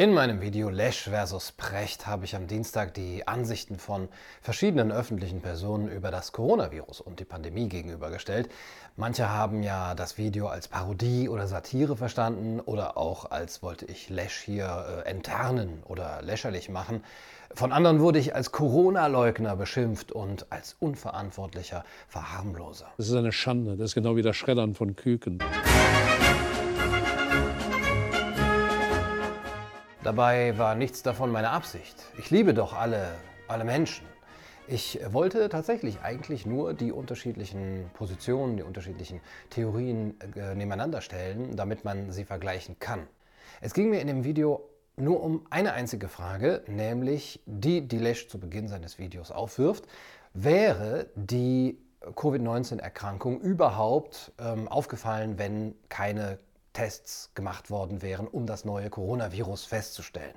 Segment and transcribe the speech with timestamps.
[0.00, 4.08] In meinem Video Lesch versus Precht habe ich am Dienstag die Ansichten von
[4.40, 8.48] verschiedenen öffentlichen Personen über das Coronavirus und die Pandemie gegenübergestellt.
[8.96, 14.08] Manche haben ja das Video als Parodie oder Satire verstanden oder auch als wollte ich
[14.08, 17.04] Lesch hier äh, enttarnen oder lächerlich machen.
[17.52, 22.90] Von anderen wurde ich als Corona-Leugner beschimpft und als unverantwortlicher Verharmloser.
[22.96, 23.76] Das ist eine Schande.
[23.76, 25.40] Das ist genau wie das Schreddern von Küken.
[30.02, 31.94] Dabei war nichts davon meine Absicht.
[32.16, 33.16] Ich liebe doch alle,
[33.48, 34.06] alle Menschen.
[34.66, 41.84] Ich wollte tatsächlich eigentlich nur die unterschiedlichen Positionen, die unterschiedlichen Theorien äh, nebeneinander stellen, damit
[41.84, 43.08] man sie vergleichen kann.
[43.60, 48.28] Es ging mir in dem Video nur um eine einzige Frage, nämlich die, die Lesch
[48.28, 49.84] zu Beginn seines Videos aufwirft.
[50.32, 56.38] Wäre die Covid-19-Erkrankung überhaupt ähm, aufgefallen, wenn keine
[56.72, 60.34] Tests gemacht worden wären, um das neue Coronavirus festzustellen.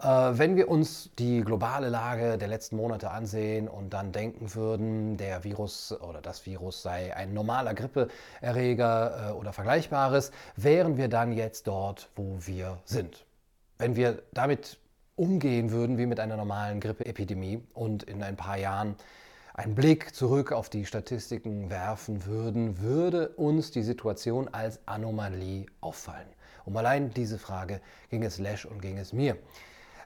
[0.00, 5.16] Äh, wenn wir uns die globale Lage der letzten Monate ansehen und dann denken würden,
[5.16, 11.32] der Virus oder das Virus sei ein normaler Grippeerreger äh, oder Vergleichbares, wären wir dann
[11.32, 13.24] jetzt dort, wo wir sind.
[13.78, 14.78] Wenn wir damit
[15.16, 18.94] umgehen würden wie mit einer normalen Grippeepidemie und in ein paar Jahren
[19.58, 26.28] einen Blick zurück auf die Statistiken werfen würden, würde uns die Situation als Anomalie auffallen.
[26.64, 29.36] Um allein diese Frage ging es Lesch und ging es mir.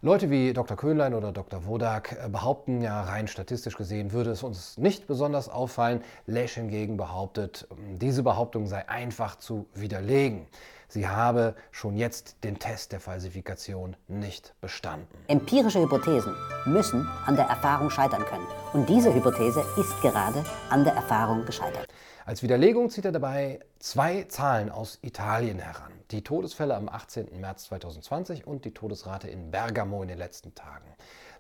[0.05, 0.77] Leute wie Dr.
[0.77, 1.65] Köhnlein oder Dr.
[1.65, 6.03] Wodak äh, behaupten ja rein statistisch gesehen, würde es uns nicht besonders auffallen.
[6.27, 7.69] Lesch hingegen behauptet,
[8.01, 10.49] diese Behauptung sei einfach zu widerlegen.
[10.89, 15.07] Sie habe schon jetzt den Test der Falsifikation nicht bestanden.
[15.29, 16.35] Empirische Hypothesen
[16.67, 18.47] müssen an der Erfahrung scheitern können.
[18.73, 21.87] Und diese Hypothese ist gerade an der Erfahrung gescheitert.
[22.27, 25.93] Als Widerlegung zieht er dabei zwei Zahlen aus Italien heran.
[26.13, 27.41] Die Todesfälle am 18.
[27.41, 30.85] März 2020 und die Todesrate in Bergamo in den letzten Tagen.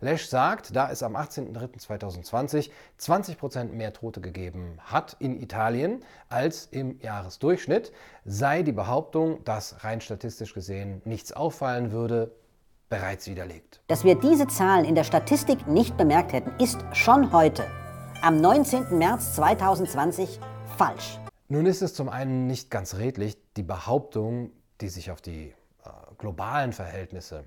[0.00, 6.66] Lesch sagt, da es am 18.03.2020 20 Prozent mehr Tote gegeben hat in Italien als
[6.70, 7.92] im Jahresdurchschnitt,
[8.24, 12.34] sei die Behauptung, dass rein statistisch gesehen nichts auffallen würde,
[12.88, 13.82] bereits widerlegt.
[13.88, 17.66] Dass wir diese Zahlen in der Statistik nicht bemerkt hätten, ist schon heute,
[18.22, 18.96] am 19.
[18.96, 20.40] März 2020,
[20.78, 21.18] falsch.
[21.48, 24.52] Nun ist es zum einen nicht ganz redlich, die Behauptung,
[24.82, 25.54] die sich auf die
[25.84, 27.44] äh, globalen Verhältnisse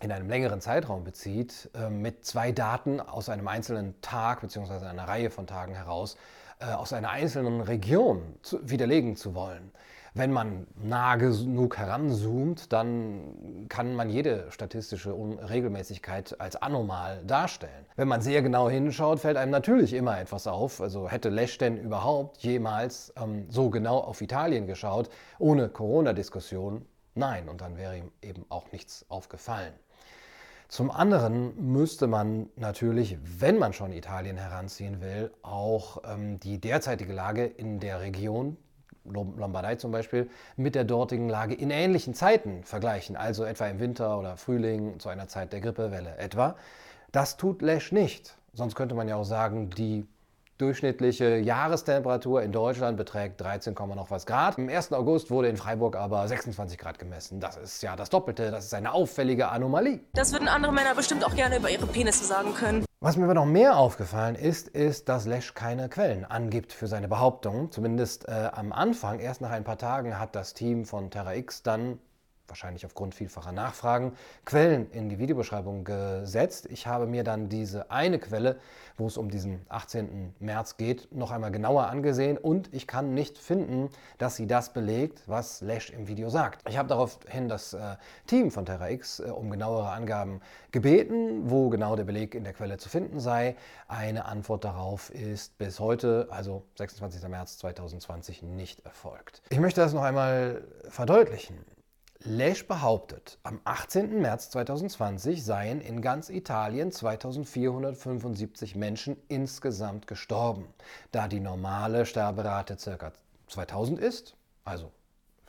[0.00, 4.86] in einem längeren Zeitraum bezieht, äh, mit zwei Daten aus einem einzelnen Tag bzw.
[4.86, 6.16] einer Reihe von Tagen heraus
[6.60, 9.72] äh, aus einer einzelnen Region zu, widerlegen zu wollen.
[10.14, 17.86] Wenn man nah genug heranzoomt, dann kann man jede statistische Unregelmäßigkeit als anormal darstellen.
[17.96, 20.82] Wenn man sehr genau hinschaut, fällt einem natürlich immer etwas auf.
[20.82, 25.08] Also hätte Lesch denn überhaupt jemals ähm, so genau auf Italien geschaut,
[25.38, 26.84] ohne Corona-Diskussion?
[27.14, 29.72] Nein, und dann wäre ihm eben auch nichts aufgefallen.
[30.68, 37.12] Zum anderen müsste man natürlich, wenn man schon Italien heranziehen will, auch ähm, die derzeitige
[37.12, 38.56] Lage in der Region,
[39.04, 44.18] Lombardei zum Beispiel, mit der dortigen Lage in ähnlichen Zeiten vergleichen, also etwa im Winter
[44.18, 46.56] oder Frühling zu einer Zeit der Grippewelle etwa.
[47.10, 48.36] Das tut Lesch nicht.
[48.54, 50.06] Sonst könnte man ja auch sagen, die
[50.62, 54.58] Durchschnittliche Jahrestemperatur in Deutschland beträgt 13, noch was Grad.
[54.58, 54.92] Am 1.
[54.92, 57.40] August wurde in Freiburg aber 26 Grad gemessen.
[57.40, 58.52] Das ist ja das Doppelte.
[58.52, 60.00] Das ist eine auffällige Anomalie.
[60.12, 62.84] Das würden andere Männer bestimmt auch gerne über ihre Penisse sagen können.
[63.04, 67.08] Was mir aber noch mehr aufgefallen ist, ist, dass Lesch keine Quellen angibt für seine
[67.08, 67.72] Behauptungen.
[67.72, 71.64] Zumindest äh, am Anfang, erst nach ein paar Tagen, hat das Team von Terra X
[71.64, 71.98] dann
[72.52, 74.12] wahrscheinlich aufgrund vielfacher Nachfragen,
[74.44, 76.68] Quellen in die Videobeschreibung gesetzt.
[76.70, 78.58] Ich habe mir dann diese eine Quelle,
[78.98, 80.34] wo es um diesen 18.
[80.38, 85.22] März geht, noch einmal genauer angesehen und ich kann nicht finden, dass sie das belegt,
[85.26, 86.68] was Lesch im Video sagt.
[86.68, 87.96] Ich habe daraufhin das äh,
[88.26, 90.42] Team von TerraX äh, um genauere Angaben
[90.72, 93.56] gebeten, wo genau der Beleg in der Quelle zu finden sei.
[93.88, 97.26] Eine Antwort darauf ist bis heute, also 26.
[97.28, 99.40] März 2020, nicht erfolgt.
[99.48, 101.56] Ich möchte das noch einmal verdeutlichen.
[102.24, 104.20] Lesch behauptet, am 18.
[104.20, 110.72] März 2020 seien in ganz Italien 2475 Menschen insgesamt gestorben,
[111.10, 113.10] da die normale Sterberate ca.
[113.48, 114.92] 2000 ist, also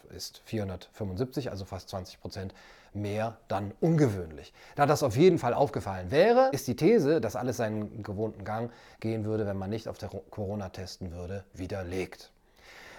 [0.09, 2.56] ist 475, also fast 20 Prozent
[2.92, 4.51] mehr dann ungewöhnlich.
[4.75, 8.71] Da das auf jeden Fall aufgefallen wäre, ist die These, dass alles seinen gewohnten Gang
[9.00, 12.32] gehen würde, wenn man nicht auf der Corona testen würde, widerlegt.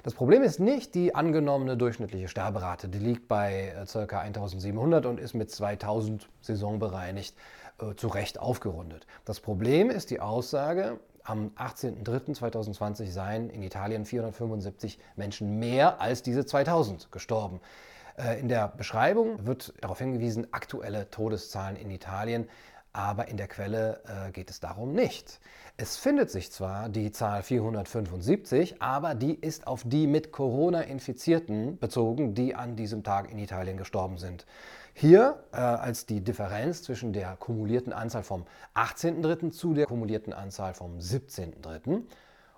[0.04, 2.90] Das Problem ist nicht die angenommene durchschnittliche Sterberate.
[2.90, 4.20] Die liegt bei äh, ca.
[4.20, 7.34] 1700 und ist mit 2000 saisonbereinigt
[7.80, 9.06] äh, zu Recht aufgerundet.
[9.24, 16.44] Das Problem ist die Aussage, am 18.03.2020 seien in Italien 475 Menschen mehr als diese
[16.44, 17.62] 2000 gestorben.
[18.18, 22.46] Äh, in der Beschreibung wird darauf hingewiesen, aktuelle Todeszahlen in Italien,
[22.92, 25.40] aber in der Quelle geht es darum nicht.
[25.76, 31.78] Es findet sich zwar die Zahl 475, aber die ist auf die mit Corona Infizierten
[31.78, 34.46] bezogen, die an diesem Tag in Italien gestorben sind.
[34.92, 38.44] Hier äh, als die Differenz zwischen der kumulierten Anzahl vom
[38.76, 39.50] 18.03.
[39.50, 42.02] zu der kumulierten Anzahl vom 17.03.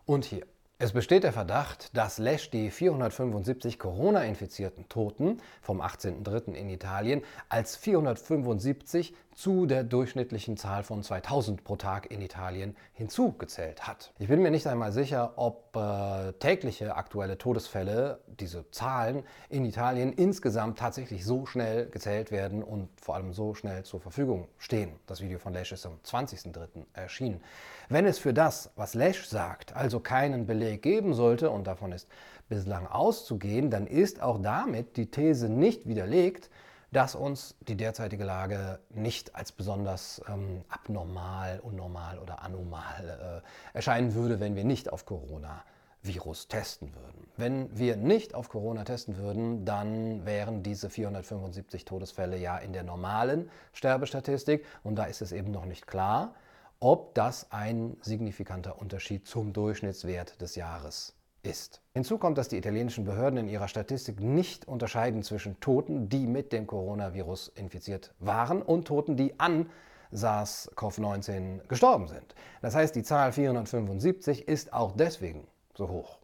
[0.04, 0.44] Und hier
[0.78, 6.52] es besteht der Verdacht, dass Lesch die 475 Corona-infizierten Toten vom 18.03.
[6.52, 13.87] in Italien als 475 zu der durchschnittlichen Zahl von 2000 pro Tag in Italien hinzugezählt
[13.87, 14.12] hat.
[14.19, 20.15] Ich bin mir nicht einmal sicher, ob äh, tägliche aktuelle Todesfälle, diese Zahlen in Italien
[20.15, 24.93] insgesamt tatsächlich so schnell gezählt werden und vor allem so schnell zur Verfügung stehen.
[25.06, 26.87] Das Video von Lesch ist am 20.03.
[26.94, 27.43] erschienen.
[27.91, 32.09] Wenn es für das, was Lesch sagt, also keinen Beleg geben sollte, und davon ist
[32.49, 36.49] bislang auszugehen, dann ist auch damit die These nicht widerlegt,
[36.96, 44.14] dass uns die derzeitige Lage nicht als besonders ähm, abnormal, unnormal oder anomal äh, erscheinen
[44.14, 45.62] würde, wenn wir nicht auf Corona
[46.00, 47.26] Virus testen würden.
[47.37, 52.82] Wenn wir nicht auf Corona testen würden, dann wären diese 475 Todesfälle ja in der
[52.82, 56.34] normalen Sterbestatistik und da ist es eben noch nicht klar,
[56.81, 61.15] ob das ein signifikanter Unterschied zum Durchschnittswert des Jahres
[61.46, 61.81] ist.
[61.94, 66.52] Hinzu kommt, dass die italienischen Behörden in ihrer Statistik nicht unterscheiden zwischen Toten, die mit
[66.52, 69.70] dem Coronavirus infiziert waren, und Toten, die an
[70.12, 72.34] SARS-CoV-19 gestorben sind.
[72.60, 76.19] Das heißt, die Zahl 475 ist auch deswegen so hoch.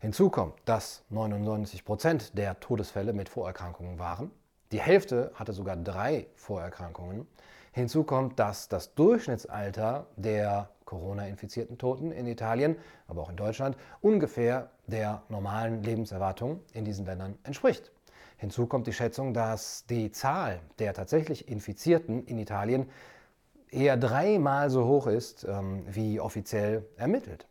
[0.00, 4.30] Hinzu kommt, dass 99 Prozent der Todesfälle mit Vorerkrankungen waren.
[4.72, 7.26] Die Hälfte hatte sogar drei Vorerkrankungen.
[7.78, 12.76] Hinzu kommt, dass das Durchschnittsalter der Corona-infizierten Toten in Italien,
[13.06, 17.92] aber auch in Deutschland, ungefähr der normalen Lebenserwartung in diesen Ländern entspricht.
[18.36, 22.90] Hinzu kommt die Schätzung, dass die Zahl der tatsächlich Infizierten in Italien
[23.70, 27.46] eher dreimal so hoch ist, ähm, wie offiziell ermittelt.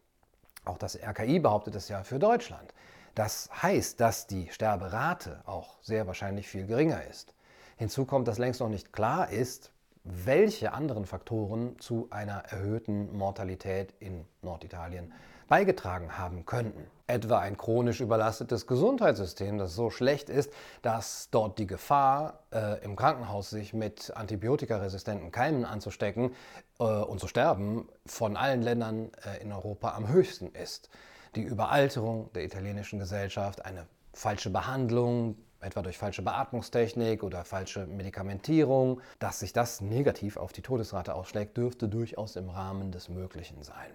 [0.65, 2.73] Auch das RKI behauptet es ja für Deutschland.
[3.15, 7.33] Das heißt, dass die Sterberate auch sehr wahrscheinlich viel geringer ist.
[7.77, 9.71] Hinzu kommt, dass längst noch nicht klar ist,
[10.07, 15.13] welche anderen Faktoren zu einer erhöhten Mortalität in Norditalien
[15.47, 16.85] beigetragen haben könnten.
[17.07, 20.51] Etwa ein chronisch überlastetes Gesundheitssystem, das so schlecht ist,
[20.81, 26.35] dass dort die Gefahr, äh, im Krankenhaus sich mit antibiotikaresistenten Keimen anzustecken
[26.79, 30.89] äh, und zu sterben, von allen Ländern äh, in Europa am höchsten ist.
[31.35, 39.01] Die Überalterung der italienischen Gesellschaft, eine falsche Behandlung, etwa durch falsche Beatmungstechnik oder falsche Medikamentierung.
[39.19, 43.91] Dass sich das negativ auf die Todesrate ausschlägt, dürfte durchaus im Rahmen des Möglichen sein.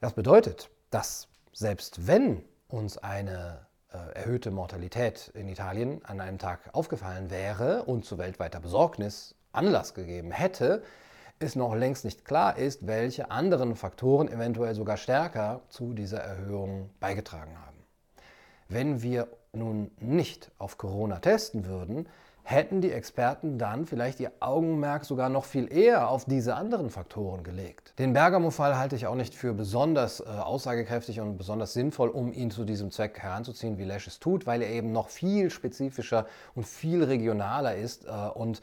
[0.00, 6.70] Das bedeutet, dass selbst wenn uns eine äh, erhöhte Mortalität in Italien an einem Tag
[6.72, 10.82] aufgefallen wäre und zu weltweiter Besorgnis Anlass gegeben hätte,
[11.38, 16.90] es noch längst nicht klar ist, welche anderen Faktoren eventuell sogar stärker zu dieser Erhöhung
[17.00, 17.76] beigetragen haben.
[18.68, 22.08] Wenn wir nun nicht auf Corona testen würden,
[22.44, 27.42] hätten die Experten dann vielleicht ihr Augenmerk sogar noch viel eher auf diese anderen Faktoren
[27.42, 27.98] gelegt.
[27.98, 32.50] Den Bergamo-Fall halte ich auch nicht für besonders äh, aussagekräftig und besonders sinnvoll, um ihn
[32.50, 36.66] zu diesem Zweck heranzuziehen, wie Lesch es tut, weil er eben noch viel spezifischer und
[36.66, 38.60] viel regionaler ist äh, und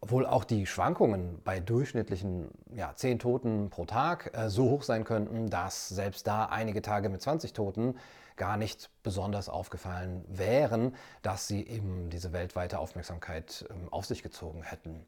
[0.00, 5.02] wohl auch die Schwankungen bei durchschnittlichen ja, 10 Toten pro Tag äh, so hoch sein
[5.02, 7.96] könnten, dass selbst da einige Tage mit 20 Toten
[8.36, 14.62] gar nicht besonders aufgefallen wären, dass sie eben diese weltweite Aufmerksamkeit ähm, auf sich gezogen
[14.62, 15.06] hätten.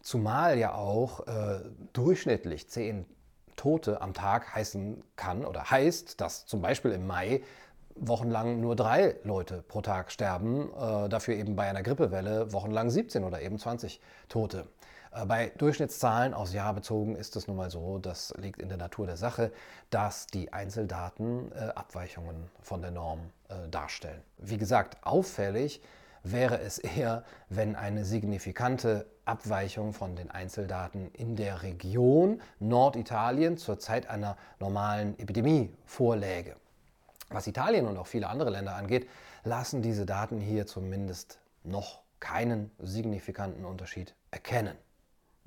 [0.00, 1.60] Zumal ja auch äh,
[1.92, 3.06] durchschnittlich 10
[3.56, 7.42] Tote am Tag heißen kann oder heißt, dass zum Beispiel im Mai
[7.96, 13.24] wochenlang nur drei Leute pro Tag sterben, äh, dafür eben bei einer Grippewelle wochenlang 17
[13.24, 14.66] oder eben 20 Tote.
[15.16, 18.78] Äh, bei Durchschnittszahlen aus Jahr bezogen ist es nun mal so, das liegt in der
[18.78, 19.52] Natur der Sache,
[19.90, 24.22] dass die Einzeldaten äh, Abweichungen von der Norm äh, darstellen.
[24.38, 25.80] Wie gesagt, auffällig
[26.22, 33.78] wäre es eher, wenn eine signifikante Abweichung von den Einzeldaten in der Region Norditalien zur
[33.78, 36.56] Zeit einer normalen Epidemie vorläge.
[37.30, 39.08] Was Italien und auch viele andere Länder angeht,
[39.42, 44.76] lassen diese Daten hier zumindest noch keinen signifikanten Unterschied erkennen.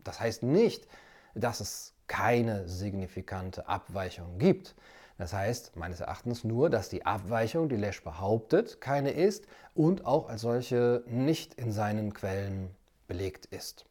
[0.04, 0.88] Das heißt nicht,
[1.36, 4.76] dass es keine signifikante Abweichung gibt.
[5.18, 10.30] Das heißt meines Erachtens nur, dass die Abweichung, die Lesch behauptet, keine ist und auch
[10.30, 12.74] als solche nicht in seinen Quellen
[13.08, 13.86] belegt ist.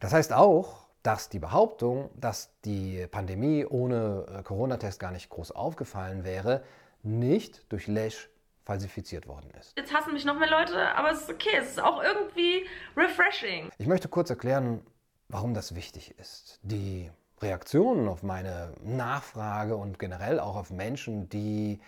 [0.00, 5.52] Das heißt auch, dass die Behauptung, dass die Pandemie ohne äh, Corona-Test gar nicht groß
[5.52, 6.64] aufgefallen wäre,
[7.02, 8.30] nicht durch Lesch
[8.64, 9.76] falsifiziert worden ist.
[9.76, 11.58] Jetzt hassen mich noch mehr Leute, aber es ist okay.
[11.60, 12.66] Es ist auch irgendwie
[12.96, 13.70] refreshing.
[13.76, 14.80] Ich möchte kurz erklären,
[15.28, 16.60] warum das wichtig ist.
[16.62, 21.80] Die Reaktionen auf meine Nachfrage und generell auch auf Menschen, die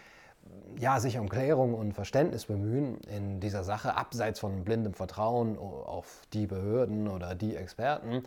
[0.79, 6.23] ja, sich um Klärung und Verständnis bemühen in dieser Sache, abseits von blindem Vertrauen auf
[6.33, 8.23] die Behörden oder die Experten.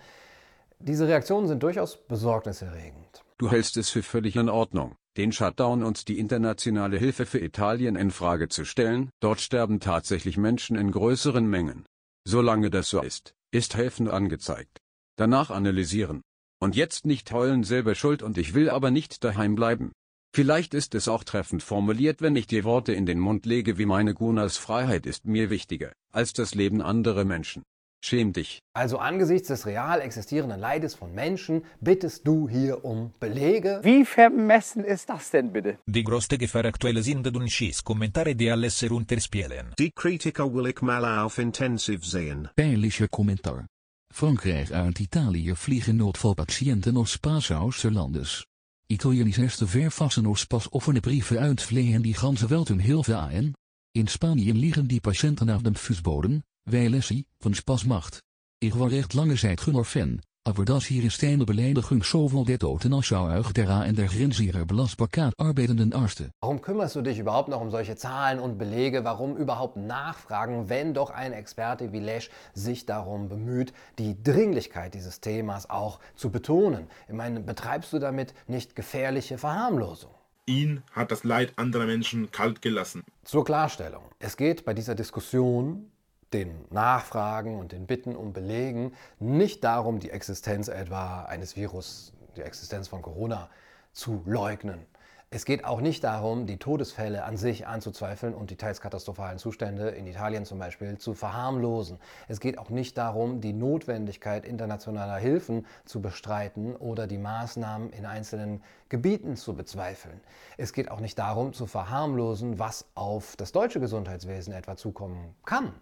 [0.80, 3.24] Diese Reaktionen sind durchaus besorgniserregend.
[3.38, 7.96] Du hältst es für völlig in Ordnung, den Shutdown und die internationale Hilfe für Italien
[7.96, 9.10] in Frage zu stellen.
[9.20, 11.86] Dort sterben tatsächlich Menschen in größeren Mengen.
[12.26, 14.80] Solange das so ist, ist helfen angezeigt.
[15.20, 16.22] Danach analysieren.
[16.62, 19.92] Und jetzt nicht heulen selber schuld und ich will aber nicht daheim bleiben.
[20.34, 23.86] Vielleicht ist es auch treffend formuliert, wenn ich dir Worte in den Mund lege wie
[23.86, 27.64] meine Gunas Freiheit ist mir wichtiger, als das Leben anderer Menschen.
[28.02, 28.60] Schäm dich.
[28.74, 33.82] Also angesichts des real existierenden Leides von Menschen bittest du hier um Belege?
[33.84, 35.80] Wie vermessen ist das denn bitte?
[35.86, 39.74] Die größte Gefahr aktuell sind Dunschis Kommentare die alles runterspelen.
[39.78, 42.48] Die Kritiker will ik mal auf intensiv sehen.
[42.56, 43.66] Pijnlijke commentaar.
[44.14, 48.46] Frankrijk uit Italië vliegen noodvalpatiënten als Paas außerlandes.
[48.88, 53.54] Italianische verfassen ons pas offene brieven uitvleen die ganze Welt hun Hilfe ein.
[53.92, 58.22] In Spanje liegen die patiënten auf dem Fußboden, weil sie von Spaß macht.
[58.60, 62.58] Ich war recht lange Zeit Gunnar Fan, aber das hier ist eine Beleidigung zoveel der
[62.58, 66.32] Toten als zou euch der in der Grenze ihrer Belastbarkeit arbeitenden Arste.
[66.42, 69.04] Warum kümmerst du dich überhaupt noch um solche Zahlen und Belege?
[69.04, 75.22] Warum überhaupt nachfragen, wenn doch ein Experte wie Lesch sich darum bemüht, die Dringlichkeit dieses
[75.22, 76.88] Themas auch zu betonen?
[77.08, 80.12] Ich meine, betreibst du damit nicht gefährliche Verharmlosung?
[80.48, 83.04] Ihn hat das Leid anderer Menschen kalt gelassen.
[83.24, 84.02] Zur Klarstellung.
[84.18, 85.92] Es geht bei dieser Diskussion
[86.34, 92.42] den Nachfragen und den Bitten um Belegen nicht darum, die Existenz etwa eines Virus, die
[92.42, 93.50] Existenz von Corona
[93.94, 94.86] zu leugnen.
[95.32, 99.90] Es geht auch nicht darum, die Todesfälle an sich anzuzweifeln und die teils katastrophalen Zustände
[99.90, 102.00] in Italien zum Beispiel zu verharmlosen.
[102.28, 108.08] Es geht auch nicht darum, die Notwendigkeit internationaler Hilfen zu bestreiten oder die Maßnahmen in
[108.08, 110.20] einzelnen Gebieten zu bezweifeln.
[110.58, 115.74] Es geht auch nicht darum, zu verharmlosen, was auf das deutsche Gesundheitswesen etwa zukommen kann.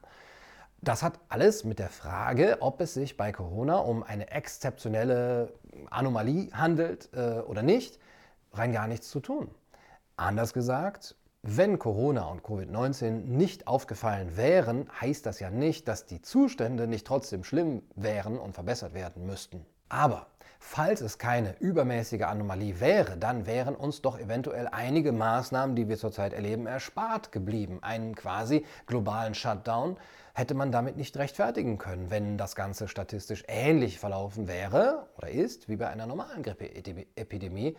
[0.82, 5.54] Das hat alles mit der Frage, ob es sich bei Corona um eine exzeptionelle
[5.90, 8.00] Anomalie handelt äh, oder nicht,
[8.54, 9.50] rein gar nichts zu tun.
[10.18, 16.22] Anders gesagt, wenn Corona und Covid-19 nicht aufgefallen wären, heißt das ja nicht, dass die
[16.22, 19.66] Zustände nicht trotzdem schlimm wären und verbessert werden müssten.
[19.90, 20.28] Aber
[20.60, 25.98] falls es keine übermäßige Anomalie wäre, dann wären uns doch eventuell einige Maßnahmen, die wir
[25.98, 27.80] zurzeit erleben, erspart geblieben.
[27.82, 29.98] Einen quasi globalen Shutdown
[30.38, 35.68] hätte man damit nicht rechtfertigen können, wenn das Ganze statistisch ähnlich verlaufen wäre oder ist
[35.68, 37.76] wie bei einer normalen Grippeepidemie.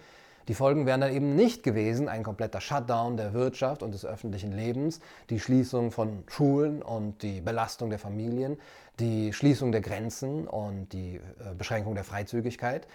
[0.49, 4.51] Die Folgen wären dann eben nicht gewesen ein kompletter Shutdown der Wirtschaft und des öffentlichen
[4.51, 4.99] Lebens,
[5.31, 8.59] die Schließung von Schulen und die Belastung der Familien,
[8.99, 12.89] die Schließung der Grenzen und die äh, Beschränkung der Freizügigkeit.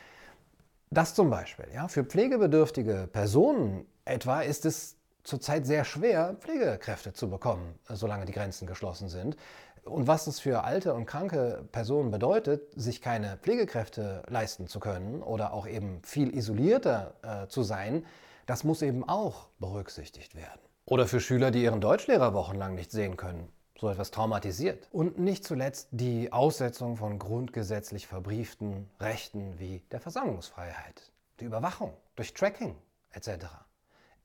[0.89, 1.67] Das zum Beispiel.
[1.73, 8.33] Ja, für pflegebedürftige Personen etwa ist es zurzeit sehr schwer, Pflegekräfte zu bekommen, solange die
[8.33, 9.37] Grenzen geschlossen sind.
[9.85, 15.21] Und was es für alte und kranke Personen bedeutet, sich keine Pflegekräfte leisten zu können
[15.21, 18.05] oder auch eben viel isolierter äh, zu sein,
[18.45, 20.59] das muss eben auch berücksichtigt werden.
[20.85, 23.49] Oder für Schüler, die ihren Deutschlehrer wochenlang nicht sehen können.
[23.79, 24.87] So etwas traumatisiert.
[24.91, 32.33] Und nicht zuletzt die Aussetzung von grundgesetzlich verbrieften Rechten wie der Versammlungsfreiheit, die Überwachung durch
[32.33, 32.75] Tracking
[33.11, 33.45] etc.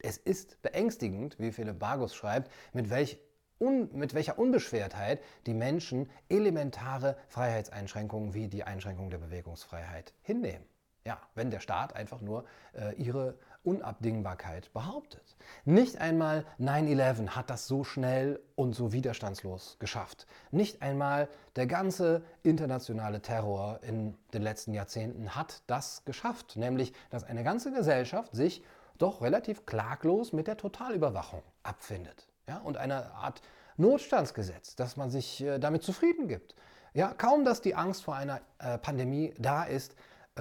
[0.01, 3.19] Es ist beängstigend, wie Philipp Bargus schreibt, mit, welch
[3.59, 10.65] un, mit welcher Unbeschwertheit die Menschen elementare Freiheitseinschränkungen wie die Einschränkung der Bewegungsfreiheit hinnehmen.
[11.05, 15.37] Ja, wenn der Staat einfach nur äh, ihre Unabdingbarkeit behauptet.
[15.65, 20.27] Nicht einmal 9-11 hat das so schnell und so widerstandslos geschafft.
[20.51, 27.25] Nicht einmal der ganze internationale Terror in den letzten Jahrzehnten hat das geschafft, nämlich dass
[27.25, 28.63] eine ganze Gesellschaft sich
[28.99, 32.29] doch relativ klaglos mit der Totalüberwachung abfindet.
[32.49, 33.43] Ja, und eine Art
[33.77, 36.55] Notstandsgesetz, dass man sich äh, damit zufrieden gibt.
[36.95, 39.95] Ja, kaum dass die Angst vor einer äh, Pandemie da ist,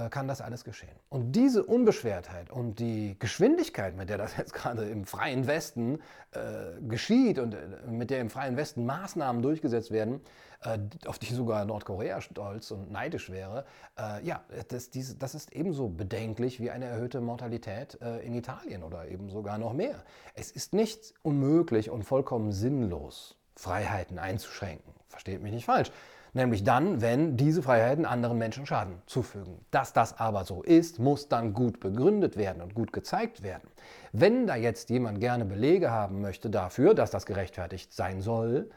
[0.09, 0.95] kann das alles geschehen.
[1.09, 5.99] Und diese Unbeschwertheit und die Geschwindigkeit, mit der das jetzt gerade im freien Westen
[6.31, 10.21] äh, geschieht und äh, mit der im freien Westen Maßnahmen durchgesetzt werden,
[10.63, 13.65] äh, auf die sogar Nordkorea stolz und neidisch wäre,
[13.97, 18.83] äh, ja, das, diese, das, ist ebenso bedenklich wie eine erhöhte Mortalität äh, in Italien
[18.83, 20.03] oder eben sogar noch mehr.
[20.33, 24.93] Es ist nicht unmöglich und vollkommen sinnlos, Freiheiten einzuschränken.
[25.09, 25.91] Versteht mich nicht falsch.
[26.33, 29.65] Nämlich dann, wenn diese Freiheiten anderen Menschen Schaden zufügen.
[29.71, 33.69] Dass das aber so ist, muss dann gut begründet werden und gut gezeigt werden.
[34.11, 38.69] Wenn da jetzt jemand gerne Belege haben möchte dafür, dass das gerechtfertigt sein soll,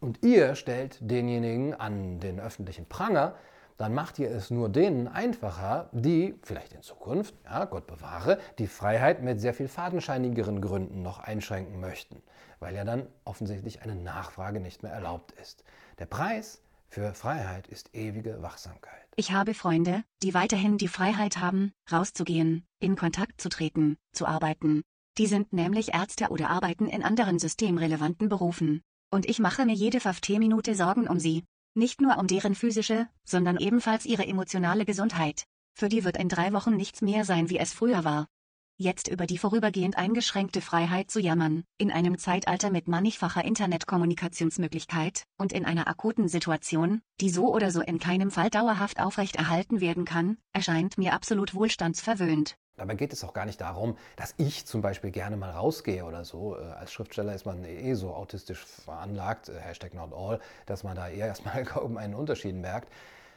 [0.00, 3.34] und ihr stellt denjenigen an den öffentlichen Pranger,
[3.76, 8.66] dann macht ihr es nur denen einfacher, die vielleicht in Zukunft, ja, Gott bewahre, die
[8.66, 12.22] Freiheit mit sehr viel fadenscheinigeren Gründen noch einschränken möchten,
[12.58, 15.64] weil ja dann offensichtlich eine Nachfrage nicht mehr erlaubt ist.
[15.98, 16.60] Der Preis
[16.90, 19.06] für Freiheit ist ewige Wachsamkeit.
[19.16, 24.82] Ich habe Freunde, die weiterhin die Freiheit haben, rauszugehen, in Kontakt zu treten, zu arbeiten.
[25.16, 28.82] Die sind nämlich Ärzte oder arbeiten in anderen systemrelevanten Berufen.
[29.10, 31.44] Und ich mache mir jede fünfte Minute Sorgen um sie.
[31.74, 35.44] Nicht nur um deren physische, sondern ebenfalls ihre emotionale Gesundheit.
[35.74, 38.26] Für die wird in drei Wochen nichts mehr sein, wie es früher war.
[38.82, 45.52] Jetzt über die vorübergehend eingeschränkte Freiheit zu jammern, in einem Zeitalter mit mannigfacher Internetkommunikationsmöglichkeit und
[45.52, 50.38] in einer akuten Situation, die so oder so in keinem Fall dauerhaft aufrechterhalten werden kann,
[50.54, 52.56] erscheint mir absolut wohlstandsverwöhnt.
[52.78, 56.24] Dabei geht es auch gar nicht darum, dass ich zum Beispiel gerne mal rausgehe oder
[56.24, 56.56] so.
[56.56, 60.96] Äh, als Schriftsteller ist man eh so autistisch veranlagt, äh, Hashtag not all, dass man
[60.96, 62.90] da eher erstmal kaum einen Unterschied merkt.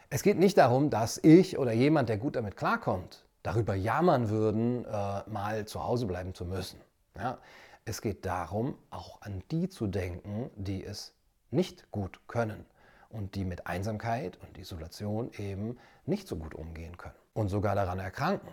[0.10, 4.86] Es geht nicht darum, dass ich oder jemand, der gut damit klarkommt, darüber jammern würden,
[4.86, 6.80] äh, mal zu Hause bleiben zu müssen.
[7.16, 7.38] Ja?
[7.86, 11.14] Es geht darum, auch an die zu denken, die es
[11.52, 12.66] nicht gut können
[13.10, 18.00] und die mit Einsamkeit und Isolation eben nicht so gut umgehen können und sogar daran
[18.00, 18.50] erkranken.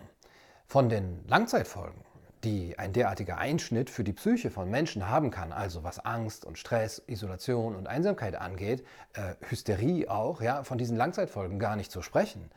[0.67, 2.01] Von den Langzeitfolgen,
[2.43, 6.57] die ein derartiger Einschnitt für die Psyche von Menschen haben kann, also was Angst und
[6.57, 12.01] Stress, Isolation und Einsamkeit angeht, äh, Hysterie auch, ja, von diesen Langzeitfolgen gar nicht zu
[12.01, 12.49] sprechen.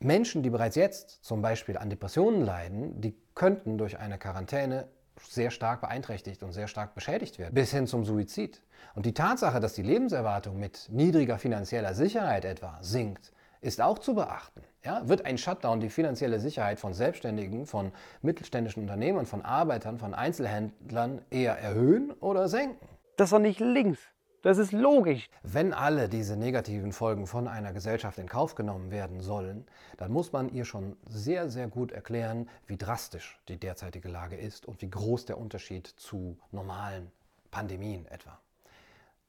[0.00, 4.88] Menschen, die bereits jetzt zum Beispiel an Depressionen leiden, die könnten durch eine Quarantäne
[5.20, 8.62] sehr stark beeinträchtigt und sehr stark beschädigt werden, bis hin zum Suizid.
[8.94, 14.14] Und die Tatsache, dass die Lebenserwartung mit niedriger finanzieller Sicherheit etwa sinkt, ist auch zu
[14.14, 14.62] beachten.
[14.84, 20.14] Ja, wird ein Shutdown die finanzielle Sicherheit von Selbstständigen, von mittelständischen Unternehmen, von Arbeitern, von
[20.14, 22.86] Einzelhändlern eher erhöhen oder senken?
[23.16, 23.98] Das doch nicht links.
[24.42, 25.28] Das ist logisch.
[25.42, 29.66] Wenn alle diese negativen Folgen von einer Gesellschaft in Kauf genommen werden sollen,
[29.96, 34.66] dann muss man ihr schon sehr, sehr gut erklären, wie drastisch die derzeitige Lage ist
[34.66, 37.10] und wie groß der Unterschied zu normalen
[37.50, 38.38] Pandemien etwa.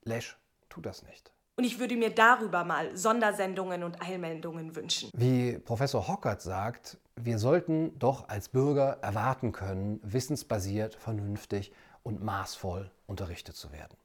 [0.04, 0.38] Lesch
[0.70, 1.32] tut das nicht.
[1.56, 5.10] Und ich würde mir darüber mal Sondersendungen und Eilmeldungen wünschen.
[5.14, 12.92] Wie Professor Hockert sagt, wir sollten doch als Bürger erwarten können, wissensbasiert, vernünftig und maßvoll
[13.08, 13.98] unterrichtet zu werden.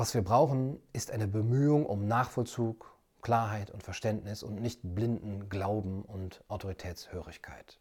[0.00, 6.06] Was wir brauchen, ist eine Bemühung um Nachvollzug, Klarheit und Verständnis und nicht blinden Glauben
[6.06, 7.78] und Autoritätshörigkeit.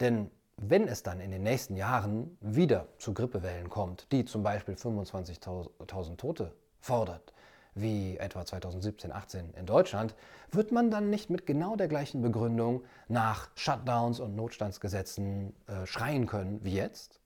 [0.00, 4.72] Denn wenn es dann in den nächsten Jahren wieder zu Grippewellen kommt, die zum Beispiel
[4.72, 7.34] 25.000 Tote fordert,
[7.74, 10.14] wie etwa 2017, 18 in Deutschland,
[10.52, 16.24] wird man dann nicht mit genau der gleichen Begründung nach Shutdowns und Notstandsgesetzen äh, schreien
[16.24, 17.20] können wie jetzt?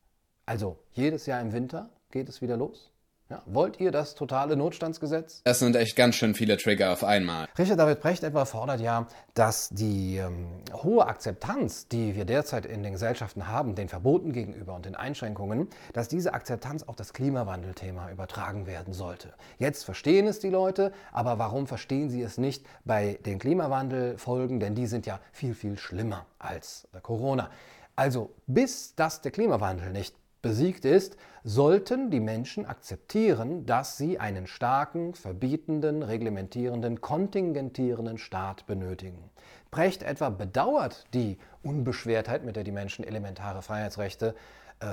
[0.44, 2.90] Also jedes Jahr im Winter geht es wieder los?
[3.34, 5.42] Ja, wollt ihr das totale Notstandsgesetz?
[5.42, 7.48] Das sind echt ganz schön viele Trigger auf einmal.
[7.58, 12.84] Richard David Brecht etwa fordert ja, dass die ähm, hohe Akzeptanz, die wir derzeit in
[12.84, 18.08] den Gesellschaften haben, den Verboten gegenüber und den Einschränkungen, dass diese Akzeptanz auf das Klimawandelthema
[18.12, 19.34] übertragen werden sollte.
[19.58, 24.60] Jetzt verstehen es die Leute, aber warum verstehen sie es nicht bei den Klimawandelfolgen?
[24.60, 27.50] Denn die sind ja viel, viel schlimmer als Corona.
[27.96, 34.46] Also bis das der Klimawandel nicht besiegt ist, sollten die Menschen akzeptieren, dass sie einen
[34.46, 39.30] starken, verbietenden, reglementierenden, kontingentierenden Staat benötigen.
[39.70, 44.34] Brecht etwa bedauert die Unbeschwertheit, mit der die Menschen elementare Freiheitsrechte
[44.80, 44.86] äh,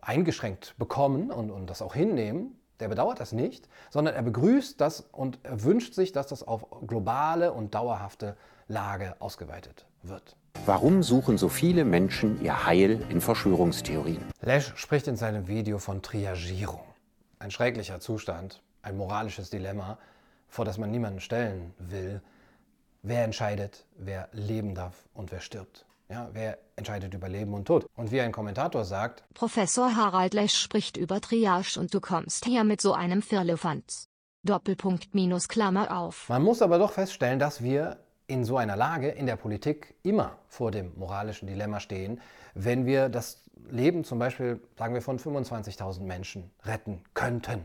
[0.00, 2.58] eingeschränkt bekommen und, und das auch hinnehmen.
[2.80, 6.66] Der bedauert das nicht, sondern er begrüßt das und er wünscht sich, dass das auf
[6.86, 10.36] globale und dauerhafte Lage ausgeweitet wird.
[10.64, 14.22] Warum suchen so viele Menschen ihr Heil in Verschwörungstheorien?
[14.42, 16.84] Lesch spricht in seinem Video von Triagierung.
[17.40, 19.98] Ein schrecklicher Zustand, ein moralisches Dilemma,
[20.46, 22.22] vor das man niemanden stellen will.
[23.02, 25.84] Wer entscheidet, wer leben darf und wer stirbt?
[26.08, 27.86] Ja, wer entscheidet über Leben und Tod?
[27.96, 32.62] Und wie ein Kommentator sagt, Professor Harald Lesch spricht über Triage und du kommst hier
[32.62, 34.06] mit so einem Firlefanz.
[34.44, 36.28] Doppelpunkt minus Klammer auf.
[36.28, 37.98] Man muss aber doch feststellen, dass wir
[38.32, 42.18] in so einer Lage in der Politik immer vor dem moralischen Dilemma stehen,
[42.54, 47.60] wenn wir das Leben zum Beispiel, sagen wir, von 25.000 Menschen retten könnten.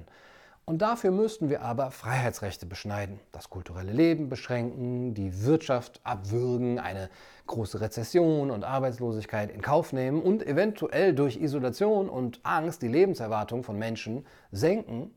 [0.65, 7.09] Und dafür müssten wir aber Freiheitsrechte beschneiden, das kulturelle Leben beschränken, die Wirtschaft abwürgen, eine
[7.45, 13.63] große Rezession und Arbeitslosigkeit in Kauf nehmen und eventuell durch Isolation und Angst die Lebenserwartung
[13.63, 15.11] von Menschen senken.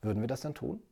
[0.00, 0.82] Würden wir das dann tun?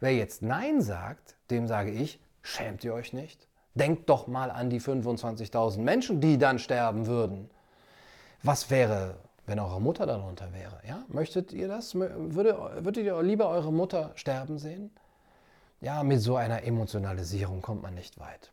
[0.00, 3.48] Wer jetzt Nein sagt, dem sage ich, schämt ihr euch nicht?
[3.74, 7.50] Denkt doch mal an die 25.000 Menschen, die dann sterben würden.
[8.42, 10.80] Was wäre, wenn eure Mutter darunter wäre?
[10.86, 11.04] Ja?
[11.08, 11.94] Möchtet ihr das?
[11.94, 14.90] Würde, würdet ihr lieber eure Mutter sterben sehen?
[15.80, 18.52] Ja, mit so einer Emotionalisierung kommt man nicht weit.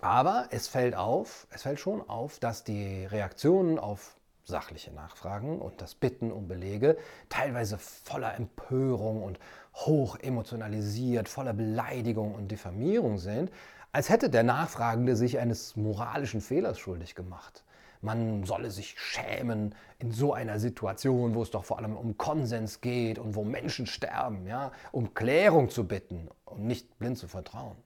[0.00, 4.15] Aber es fällt auf, es fällt schon auf, dass die Reaktionen auf
[4.46, 6.96] sachliche Nachfragen und das Bitten um Belege
[7.28, 9.40] teilweise voller Empörung und
[9.74, 13.50] hoch emotionalisiert, voller Beleidigung und Diffamierung sind,
[13.90, 17.64] als hätte der Nachfragende sich eines moralischen Fehlers schuldig gemacht.
[18.02, 22.80] Man solle sich schämen in so einer Situation, wo es doch vor allem um Konsens
[22.80, 27.76] geht und wo Menschen sterben, ja, um Klärung zu bitten und nicht blind zu vertrauen.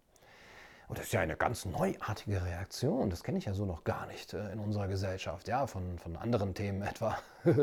[0.90, 3.11] Und das ist ja eine ganz neuartige Reaktion.
[3.11, 6.16] Das kenne ich ja so noch gar nicht äh, in unserer Gesellschaft, ja, von, von
[6.16, 7.16] anderen Themen etwa.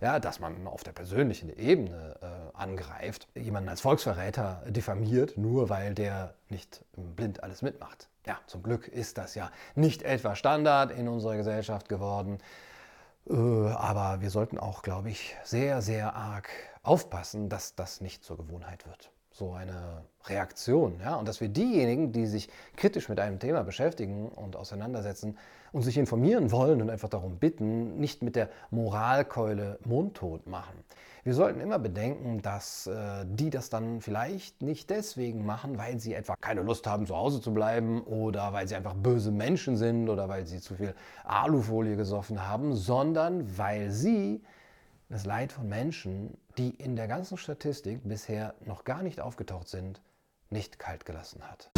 [0.00, 5.92] ja, dass man auf der persönlichen Ebene äh, angreift, jemanden als Volksverräter diffamiert, nur weil
[5.94, 8.08] der nicht blind alles mitmacht.
[8.26, 12.38] Ja, zum Glück ist das ja nicht etwa Standard in unserer Gesellschaft geworden.
[13.28, 16.48] Äh, aber wir sollten auch, glaube ich, sehr, sehr arg
[16.82, 21.00] aufpassen, dass das nicht zur Gewohnheit wird so eine Reaktion.
[21.00, 21.16] Ja?
[21.16, 25.38] Und dass wir diejenigen, die sich kritisch mit einem Thema beschäftigen und auseinandersetzen
[25.72, 30.84] und sich informieren wollen und einfach darum bitten, nicht mit der Moralkeule mundtot machen.
[31.24, 36.14] Wir sollten immer bedenken, dass äh, die das dann vielleicht nicht deswegen machen, weil sie
[36.14, 40.08] etwa keine Lust haben, zu Hause zu bleiben oder weil sie einfach böse Menschen sind
[40.08, 44.42] oder weil sie zu viel Alufolie gesoffen haben, sondern weil sie
[45.08, 50.00] das Leid von Menschen, die in der ganzen Statistik bisher noch gar nicht aufgetaucht sind,
[50.50, 51.70] nicht kalt gelassen hat.